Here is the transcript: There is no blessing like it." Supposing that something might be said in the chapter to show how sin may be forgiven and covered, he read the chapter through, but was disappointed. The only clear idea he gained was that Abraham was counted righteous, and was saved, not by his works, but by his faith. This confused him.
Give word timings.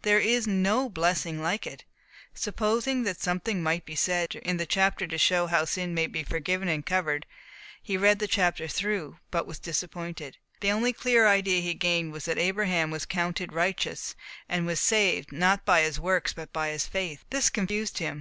There 0.00 0.18
is 0.20 0.46
no 0.46 0.88
blessing 0.88 1.42
like 1.42 1.66
it." 1.66 1.84
Supposing 2.32 3.02
that 3.02 3.20
something 3.20 3.62
might 3.62 3.84
be 3.84 3.94
said 3.94 4.34
in 4.36 4.56
the 4.56 4.64
chapter 4.64 5.06
to 5.06 5.18
show 5.18 5.48
how 5.48 5.66
sin 5.66 5.92
may 5.92 6.06
be 6.06 6.22
forgiven 6.24 6.66
and 6.66 6.86
covered, 6.86 7.26
he 7.82 7.98
read 7.98 8.18
the 8.18 8.26
chapter 8.26 8.66
through, 8.68 9.18
but 9.30 9.46
was 9.46 9.58
disappointed. 9.58 10.38
The 10.60 10.72
only 10.72 10.94
clear 10.94 11.28
idea 11.28 11.60
he 11.60 11.74
gained 11.74 12.10
was 12.14 12.24
that 12.24 12.38
Abraham 12.38 12.90
was 12.90 13.04
counted 13.04 13.52
righteous, 13.52 14.14
and 14.48 14.64
was 14.64 14.80
saved, 14.80 15.30
not 15.30 15.66
by 15.66 15.82
his 15.82 16.00
works, 16.00 16.32
but 16.32 16.54
by 16.54 16.70
his 16.70 16.86
faith. 16.86 17.26
This 17.28 17.50
confused 17.50 17.98
him. 17.98 18.20